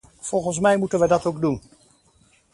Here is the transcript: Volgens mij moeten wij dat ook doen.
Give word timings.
Volgens 0.19 0.59
mij 0.59 0.77
moeten 0.77 0.99
wij 0.99 1.07
dat 1.07 1.25
ook 1.25 1.41
doen. 1.41 1.61